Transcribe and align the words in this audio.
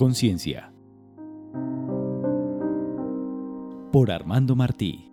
conciencia. 0.00 0.72
Por 3.92 4.10
Armando 4.10 4.56
Martí. 4.56 5.12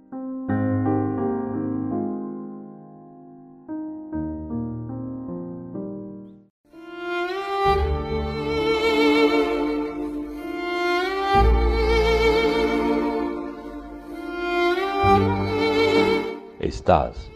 Estás 16.61 17.29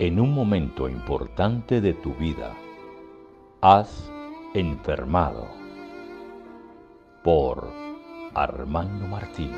en 0.00 0.18
un 0.18 0.34
momento 0.34 0.88
importante 0.88 1.80
de 1.80 1.92
tu 1.94 2.14
vida. 2.14 2.52
Has 3.60 4.10
enfermado. 4.54 5.65
Por 7.26 7.68
Armando 8.34 9.08
Martín. 9.08 9.50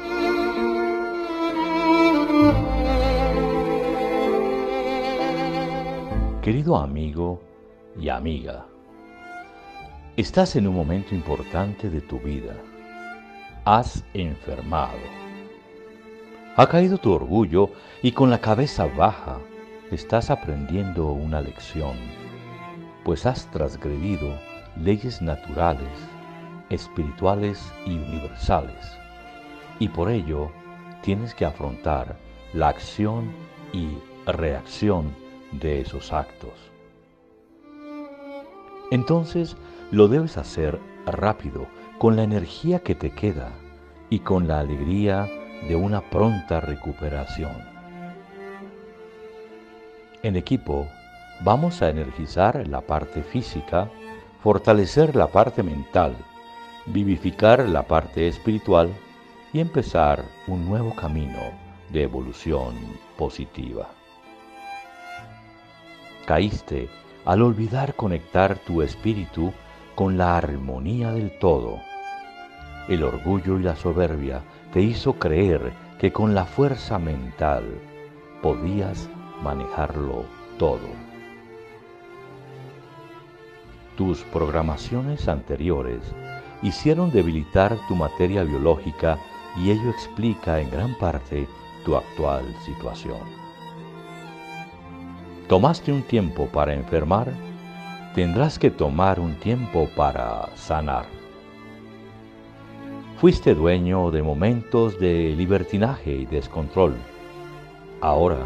Querido 6.40 6.78
amigo 6.78 7.42
y 8.00 8.08
amiga, 8.08 8.64
estás 10.16 10.56
en 10.56 10.66
un 10.66 10.76
momento 10.76 11.14
importante 11.14 11.90
de 11.90 12.00
tu 12.00 12.18
vida. 12.18 12.56
Has 13.66 14.02
enfermado 14.14 14.96
ha 16.56 16.66
caído 16.66 16.98
tu 16.98 17.12
orgullo 17.12 17.70
y 18.02 18.12
con 18.12 18.30
la 18.30 18.40
cabeza 18.40 18.86
baja 18.86 19.38
estás 19.92 20.30
aprendiendo 20.30 21.12
una 21.12 21.40
lección, 21.40 21.96
pues 23.04 23.26
has 23.26 23.48
transgredido 23.52 24.36
leyes 24.74 25.22
naturales, 25.22 25.86
espirituales 26.70 27.72
y 27.86 27.96
universales, 27.96 28.98
y 29.78 29.88
por 29.88 30.10
ello 30.10 30.50
tienes 31.02 31.34
que 31.34 31.44
afrontar 31.44 32.16
la 32.52 32.68
acción 32.68 33.30
y 33.72 33.98
reacción 34.26 35.14
de 35.52 35.80
esos 35.80 36.12
actos. 36.12 36.52
Entonces 38.90 39.56
lo 39.90 40.08
debes 40.08 40.36
hacer 40.36 40.78
rápido, 41.06 41.66
con 41.98 42.14
la 42.14 42.22
energía 42.22 42.78
que 42.80 42.94
te 42.94 43.10
queda 43.10 43.50
y 44.08 44.20
con 44.20 44.46
la 44.46 44.60
alegría 44.60 45.28
de 45.66 45.74
una 45.74 46.00
pronta 46.00 46.60
recuperación. 46.60 47.52
En 50.22 50.36
equipo, 50.36 50.88
vamos 51.40 51.82
a 51.82 51.90
energizar 51.90 52.66
la 52.68 52.80
parte 52.80 53.22
física, 53.22 53.90
fortalecer 54.42 55.16
la 55.16 55.26
parte 55.26 55.62
mental, 55.62 56.16
vivificar 56.92 57.68
la 57.68 57.82
parte 57.82 58.28
espiritual 58.28 58.90
y 59.52 59.60
empezar 59.60 60.24
un 60.46 60.66
nuevo 60.66 60.94
camino 60.94 61.40
de 61.90 62.02
evolución 62.02 62.74
positiva. 63.16 63.88
Caíste 66.26 66.88
al 67.24 67.42
olvidar 67.42 67.94
conectar 67.94 68.58
tu 68.58 68.82
espíritu 68.82 69.52
con 69.94 70.16
la 70.16 70.36
armonía 70.36 71.12
del 71.12 71.38
todo. 71.38 71.78
El 72.88 73.02
orgullo 73.02 73.58
y 73.58 73.62
la 73.62 73.76
soberbia 73.76 74.42
te 74.72 74.80
hizo 74.80 75.14
creer 75.14 75.72
que 75.98 76.12
con 76.12 76.34
la 76.34 76.44
fuerza 76.44 76.98
mental 76.98 77.64
podías 78.42 79.08
manejarlo 79.42 80.24
todo. 80.58 80.88
Tus 83.96 84.22
programaciones 84.24 85.26
anteriores 85.28 86.00
hicieron 86.62 87.10
debilitar 87.10 87.78
tu 87.88 87.94
materia 87.94 88.42
biológica 88.42 89.18
y 89.56 89.70
ello 89.70 89.90
explica 89.90 90.60
en 90.60 90.70
gran 90.70 90.94
parte 90.94 91.48
tu 91.84 91.96
actual 91.96 92.44
situación. 92.64 93.20
¿Tomaste 95.48 95.92
un 95.92 96.02
tiempo 96.02 96.46
para 96.46 96.74
enfermar? 96.74 97.32
Tendrás 98.14 98.58
que 98.58 98.70
tomar 98.70 99.18
un 99.20 99.34
tiempo 99.36 99.88
para 99.96 100.54
sanar. 100.56 101.06
Fuiste 103.18 103.54
dueño 103.54 104.10
de 104.10 104.22
momentos 104.22 104.98
de 105.00 105.34
libertinaje 105.36 106.12
y 106.12 106.26
descontrol. 106.26 106.94
Ahora, 108.00 108.44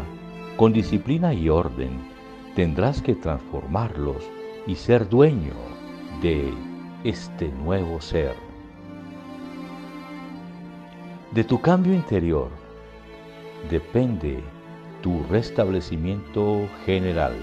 con 0.57 0.73
disciplina 0.73 1.33
y 1.33 1.49
orden, 1.49 1.91
tendrás 2.55 3.01
que 3.01 3.15
transformarlos 3.15 4.23
y 4.65 4.75
ser 4.75 5.09
dueño 5.09 5.53
de 6.21 6.53
este 7.03 7.49
nuevo 7.49 8.01
ser. 8.01 8.35
De 11.31 11.43
tu 11.43 11.59
cambio 11.61 11.93
interior 11.93 12.49
depende 13.69 14.43
tu 15.01 15.23
restablecimiento 15.29 16.67
general. 16.85 17.33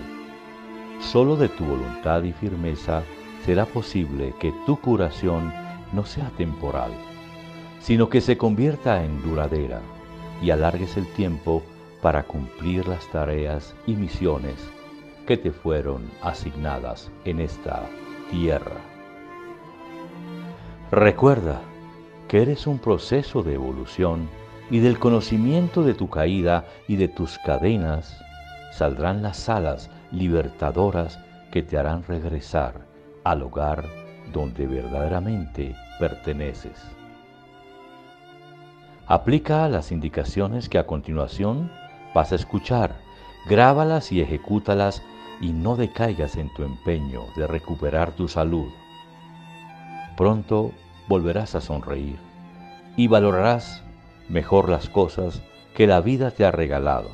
Solo 1.01 1.37
de 1.37 1.49
tu 1.49 1.65
voluntad 1.65 2.23
y 2.23 2.33
firmeza 2.33 3.03
será 3.45 3.67
posible 3.67 4.35
que 4.39 4.53
tu 4.67 4.77
curación 4.81 5.53
no 5.93 6.05
sea 6.05 6.31
temporal 6.37 6.93
sino 7.81 8.09
que 8.09 8.21
se 8.21 8.37
convierta 8.37 9.03
en 9.05 9.23
duradera 9.23 9.81
y 10.43 10.51
alargues 10.51 10.97
el 10.97 11.07
tiempo 11.15 11.63
para 12.03 12.23
cumplir 12.23 12.87
las 12.87 13.07
tareas 13.11 13.75
y 13.87 13.95
misiones 13.95 14.57
que 15.27 15.37
te 15.37 15.51
fueron 15.51 16.11
asignadas 16.23 17.11
en 17.25 17.41
esta 17.41 17.87
tierra. 18.31 18.90
Recuerda 20.93 21.61
que 22.27 22.43
eres 22.43 22.67
un 22.67 22.81
proceso 22.81 23.45
de 23.45 23.55
evolución 23.55 24.29
y 24.73 24.81
del 24.81 24.99
conocimiento 24.99 25.85
de 25.85 25.95
tu 25.95 26.11
caída 26.11 26.65
y 26.89 26.97
de 26.97 27.07
tus 27.07 27.39
cadenas 27.39 28.21
saldrán 28.73 29.23
las 29.23 29.49
alas 29.49 29.89
libertadoras 30.11 31.21
que 31.53 31.63
te 31.63 31.79
harán 31.79 32.03
regresar 32.03 32.87
al 33.23 33.43
hogar 33.43 33.85
donde 34.33 34.67
verdaderamente 34.67 35.77
perteneces. 36.01 36.83
Aplica 39.07 39.69
las 39.69 39.93
indicaciones 39.93 40.69
que 40.69 40.79
a 40.79 40.89
continuación 40.89 41.71
vas 42.17 42.33
a 42.33 42.35
escuchar, 42.35 42.97
grábalas 43.49 44.11
y 44.11 44.23
ejecútalas 44.23 45.05
y 45.41 45.53
no 45.53 45.77
decaigas 45.77 46.35
en 46.35 46.53
tu 46.53 46.65
empeño 46.65 47.27
de 47.37 47.47
recuperar 47.47 48.11
tu 48.11 48.27
salud. 48.27 48.67
Pronto 50.21 50.73
volverás 51.09 51.55
a 51.55 51.63
sonreír 51.63 52.19
y 52.95 53.07
valorarás 53.07 53.83
mejor 54.29 54.69
las 54.69 54.91
cosas 54.91 55.41
que 55.75 55.87
la 55.87 56.03
vida 56.03 56.31
te 56.31 56.45
ha 56.45 56.51
regalado. 56.51 57.09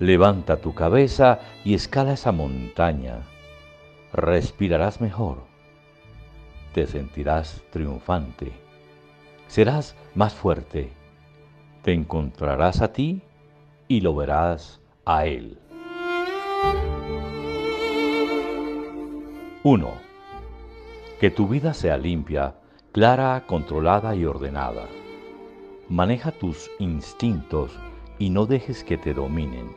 Levanta 0.00 0.56
tu 0.56 0.74
cabeza 0.74 1.38
y 1.64 1.74
escala 1.74 2.14
esa 2.14 2.32
montaña. 2.32 3.20
Respirarás 4.12 5.00
mejor. 5.00 5.44
Te 6.74 6.88
sentirás 6.88 7.62
triunfante 7.70 8.66
serás 9.46 9.94
más 10.16 10.34
fuerte. 10.34 10.90
Te 11.82 11.92
encontrarás 11.92 12.82
a 12.82 12.92
ti 12.92 13.22
y 13.86 14.00
lo 14.00 14.16
verás 14.16 14.80
a 15.04 15.26
Él. 15.26 15.56
1. 19.62 20.05
Que 21.20 21.30
tu 21.30 21.48
vida 21.48 21.74
sea 21.74 21.96
limpia, 21.96 22.54
clara, 22.92 23.44
controlada 23.46 24.14
y 24.14 24.24
ordenada. 24.24 24.86
Maneja 25.88 26.32
tus 26.32 26.70
instintos 26.78 27.78
y 28.18 28.30
no 28.30 28.46
dejes 28.46 28.84
que 28.84 28.98
te 28.98 29.14
dominen, 29.14 29.74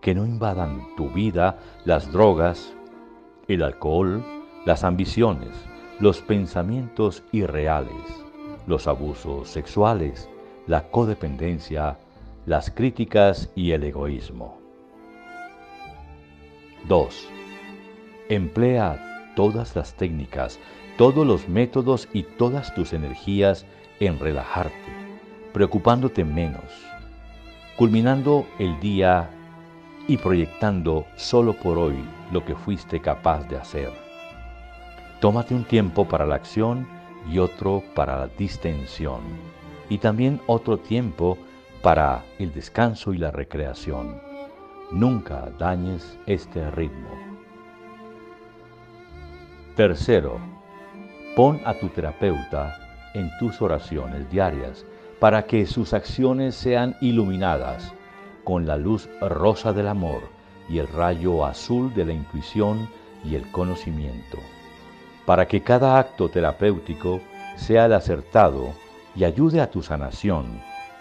que 0.00 0.14
no 0.14 0.26
invadan 0.26 0.94
tu 0.96 1.10
vida 1.10 1.58
las 1.84 2.10
drogas, 2.12 2.74
el 3.48 3.62
alcohol, 3.62 4.24
las 4.66 4.84
ambiciones, 4.84 5.54
los 6.00 6.20
pensamientos 6.20 7.22
irreales 7.32 8.24
los 8.66 8.86
abusos 8.86 9.48
sexuales, 9.48 10.28
la 10.66 10.88
codependencia, 10.90 11.98
las 12.46 12.70
críticas 12.70 13.50
y 13.54 13.72
el 13.72 13.84
egoísmo. 13.84 14.58
2. 16.88 17.28
Emplea 18.28 19.13
todas 19.34 19.74
las 19.76 19.94
técnicas, 19.94 20.58
todos 20.96 21.26
los 21.26 21.48
métodos 21.48 22.08
y 22.12 22.22
todas 22.22 22.74
tus 22.74 22.92
energías 22.92 23.66
en 24.00 24.18
relajarte, 24.18 24.72
preocupándote 25.52 26.24
menos, 26.24 26.64
culminando 27.76 28.46
el 28.58 28.78
día 28.80 29.30
y 30.06 30.16
proyectando 30.16 31.06
solo 31.16 31.54
por 31.54 31.78
hoy 31.78 31.96
lo 32.32 32.44
que 32.44 32.54
fuiste 32.54 33.00
capaz 33.00 33.48
de 33.48 33.56
hacer. 33.56 33.90
Tómate 35.20 35.54
un 35.54 35.64
tiempo 35.64 36.06
para 36.06 36.26
la 36.26 36.34
acción 36.34 36.86
y 37.30 37.38
otro 37.38 37.82
para 37.94 38.18
la 38.18 38.26
distensión, 38.28 39.20
y 39.88 39.98
también 39.98 40.40
otro 40.46 40.78
tiempo 40.78 41.38
para 41.82 42.24
el 42.38 42.52
descanso 42.52 43.12
y 43.12 43.18
la 43.18 43.30
recreación. 43.30 44.20
Nunca 44.90 45.50
dañes 45.58 46.18
este 46.26 46.70
ritmo. 46.70 47.33
Tercero, 49.76 50.38
pon 51.34 51.60
a 51.64 51.74
tu 51.74 51.88
terapeuta 51.88 52.78
en 53.12 53.28
tus 53.40 53.60
oraciones 53.60 54.30
diarias 54.30 54.86
para 55.18 55.46
que 55.46 55.66
sus 55.66 55.94
acciones 55.94 56.54
sean 56.54 56.94
iluminadas 57.00 57.92
con 58.44 58.68
la 58.68 58.76
luz 58.76 59.08
rosa 59.20 59.72
del 59.72 59.88
amor 59.88 60.22
y 60.68 60.78
el 60.78 60.86
rayo 60.86 61.44
azul 61.44 61.92
de 61.92 62.04
la 62.04 62.12
intuición 62.12 62.88
y 63.24 63.34
el 63.34 63.50
conocimiento, 63.50 64.38
para 65.26 65.48
que 65.48 65.60
cada 65.62 65.98
acto 65.98 66.28
terapéutico 66.28 67.20
sea 67.56 67.86
el 67.86 67.94
acertado 67.94 68.74
y 69.16 69.24
ayude 69.24 69.60
a 69.60 69.72
tu 69.72 69.82
sanación, 69.82 70.60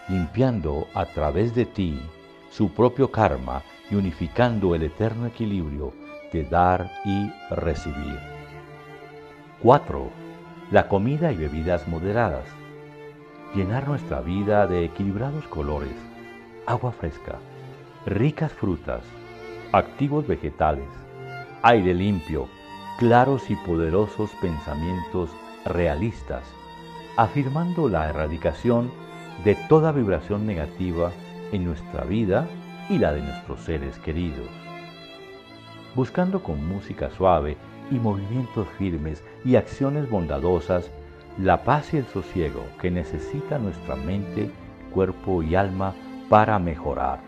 limpiando 0.09 0.87
a 0.95 1.05
través 1.05 1.53
de 1.53 1.65
ti 1.65 2.01
su 2.49 2.69
propio 2.69 3.11
karma 3.11 3.61
y 3.91 3.95
unificando 3.95 4.73
el 4.73 4.81
eterno 4.81 5.27
equilibrio 5.27 5.93
de 6.31 6.43
dar 6.45 6.91
y 7.05 7.31
recibir. 7.51 8.32
4. 9.63 10.09
La 10.71 10.89
comida 10.89 11.31
y 11.31 11.37
bebidas 11.37 11.87
moderadas. 11.87 12.43
Llenar 13.55 13.87
nuestra 13.87 14.19
vida 14.19 14.67
de 14.67 14.83
equilibrados 14.83 15.47
colores, 15.47 15.95
agua 16.65 16.91
fresca, 16.91 17.37
ricas 18.05 18.51
frutas, 18.51 19.03
activos 19.71 20.27
vegetales, 20.27 20.89
aire 21.61 21.93
limpio, 21.93 22.49
claros 22.99 23.49
y 23.49 23.55
poderosos 23.55 24.31
pensamientos 24.41 25.29
realistas, 25.63 26.43
afirmando 27.15 27.87
la 27.87 28.09
erradicación 28.09 28.91
de 29.45 29.55
toda 29.69 29.93
vibración 29.93 30.45
negativa 30.45 31.13
en 31.53 31.63
nuestra 31.63 32.03
vida 32.03 32.49
y 32.89 32.97
la 32.97 33.13
de 33.13 33.21
nuestros 33.21 33.61
seres 33.61 33.97
queridos. 33.99 34.49
Buscando 35.95 36.43
con 36.43 36.67
música 36.67 37.09
suave 37.11 37.55
y 37.93 37.99
movimientos 37.99 38.67
firmes 38.77 39.23
y 39.45 39.55
acciones 39.55 40.09
bondadosas 40.09 40.89
la 41.37 41.63
paz 41.63 41.93
y 41.93 41.97
el 41.97 42.05
sosiego 42.05 42.63
que 42.79 42.91
necesita 42.91 43.57
nuestra 43.57 43.95
mente, 43.95 44.51
cuerpo 44.91 45.41
y 45.41 45.55
alma 45.55 45.93
para 46.29 46.59
mejorar. 46.59 47.19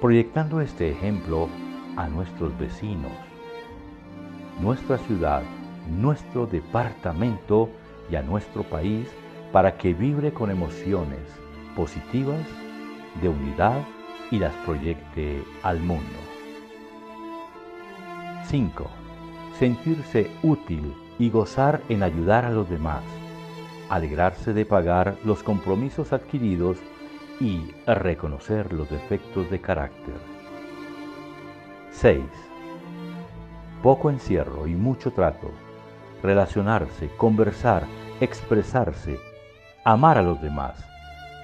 Proyectando 0.00 0.60
este 0.60 0.90
ejemplo 0.90 1.48
a 1.96 2.08
nuestros 2.08 2.56
vecinos, 2.58 3.12
nuestra 4.60 4.98
ciudad, 4.98 5.42
nuestro 5.90 6.46
departamento 6.46 7.68
y 8.10 8.16
a 8.16 8.22
nuestro 8.22 8.62
país 8.62 9.08
para 9.52 9.76
que 9.76 9.92
vibre 9.92 10.32
con 10.32 10.50
emociones 10.50 11.20
positivas 11.76 12.40
de 13.20 13.28
unidad 13.28 13.82
y 14.30 14.38
las 14.38 14.54
proyecte 14.64 15.42
al 15.62 15.80
mundo. 15.80 16.18
5. 18.44 19.01
Sentirse 19.58 20.30
útil 20.42 20.94
y 21.18 21.30
gozar 21.30 21.82
en 21.88 22.02
ayudar 22.02 22.44
a 22.44 22.50
los 22.50 22.68
demás, 22.68 23.02
alegrarse 23.88 24.52
de 24.52 24.64
pagar 24.64 25.16
los 25.24 25.42
compromisos 25.42 26.12
adquiridos 26.12 26.78
y 27.40 27.72
reconocer 27.86 28.72
los 28.72 28.88
defectos 28.90 29.50
de 29.50 29.60
carácter. 29.60 30.14
6. 31.90 32.20
Poco 33.82 34.10
encierro 34.10 34.66
y 34.66 34.74
mucho 34.74 35.12
trato, 35.12 35.50
relacionarse, 36.22 37.08
conversar, 37.16 37.84
expresarse, 38.20 39.18
amar 39.84 40.18
a 40.18 40.22
los 40.22 40.40
demás, 40.40 40.84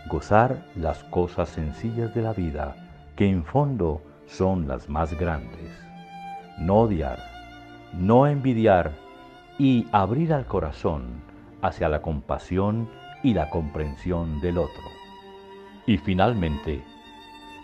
gozar 0.09 0.65
las 0.75 1.05
cosas 1.05 1.49
sencillas 1.49 2.15
de 2.15 2.23
la 2.23 2.33
vida, 2.33 2.77
que 3.17 3.29
en 3.29 3.45
fondo 3.45 4.03
son 4.27 4.69
las 4.69 4.89
más 4.89 5.13
grandes. 5.19 5.71
No 6.59 6.79
odiar, 6.79 7.19
no 7.93 8.26
envidiar 8.26 8.93
y 9.58 9.87
abrir 9.93 10.32
al 10.32 10.46
corazón 10.46 11.23
hacia 11.62 11.88
la 11.88 12.02
compasión 12.02 12.88
y 13.23 13.35
la 13.35 13.50
comprensión 13.50 14.40
del 14.40 14.58
otro. 14.58 14.85
Y 15.87 15.99
finalmente, 15.99 16.82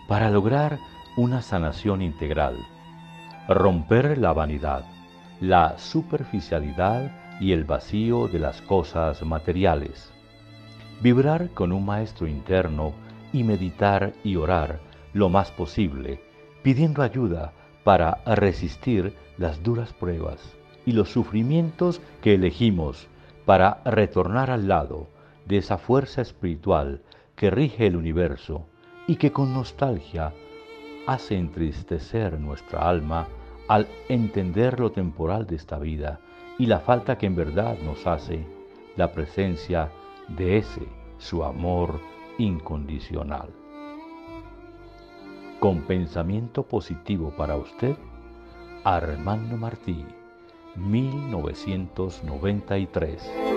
para 0.07 0.29
lograr 0.29 0.79
una 1.15 1.41
sanación 1.41 2.01
integral, 2.01 2.57
romper 3.47 4.17
la 4.17 4.33
vanidad, 4.33 4.85
la 5.39 5.77
superficialidad 5.77 7.11
y 7.39 7.51
el 7.51 7.63
vacío 7.63 8.27
de 8.27 8.39
las 8.39 8.61
cosas 8.61 9.21
materiales, 9.23 10.11
vibrar 11.01 11.49
con 11.51 11.71
un 11.71 11.85
maestro 11.85 12.27
interno 12.27 12.93
y 13.31 13.43
meditar 13.43 14.13
y 14.23 14.35
orar 14.35 14.79
lo 15.13 15.29
más 15.29 15.51
posible, 15.51 16.21
pidiendo 16.63 17.01
ayuda 17.01 17.53
para 17.83 18.21
resistir 18.25 19.15
las 19.37 19.63
duras 19.63 19.93
pruebas 19.93 20.55
y 20.85 20.91
los 20.91 21.09
sufrimientos 21.09 22.01
que 22.21 22.35
elegimos 22.35 23.07
para 23.45 23.81
retornar 23.85 24.51
al 24.51 24.67
lado 24.67 25.07
de 25.45 25.57
esa 25.57 25.77
fuerza 25.77 26.21
espiritual 26.21 27.01
que 27.35 27.51
rige 27.51 27.87
el 27.87 27.95
universo 27.95 28.65
y 29.07 29.17
que 29.17 29.31
con 29.31 29.53
nostalgia 29.53 30.33
hace 31.05 31.37
entristecer 31.37 32.39
nuestra 32.39 32.89
alma 32.89 33.27
al 33.67 33.87
entender 34.09 34.79
lo 34.79 34.91
temporal 34.91 35.45
de 35.45 35.55
esta 35.55 35.77
vida 35.77 36.19
y 36.57 36.67
la 36.67 36.79
falta 36.79 37.17
que 37.17 37.25
en 37.25 37.35
verdad 37.35 37.77
nos 37.83 38.07
hace 38.07 38.45
la 38.95 39.11
presencia 39.11 39.91
de 40.29 40.57
ese 40.57 40.87
su 41.17 41.43
amor 41.43 41.99
incondicional. 42.37 43.49
Con 45.59 45.81
pensamiento 45.81 46.63
positivo 46.63 47.33
para 47.35 47.55
usted, 47.55 47.95
Armando 48.87 49.57
Martí, 49.57 50.05
1993. 50.75 53.54